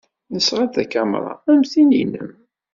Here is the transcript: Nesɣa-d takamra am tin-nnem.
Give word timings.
Nesɣa-d 0.33 0.71
takamra 0.75 1.33
am 1.51 1.61
tin-nnem. 1.71 2.31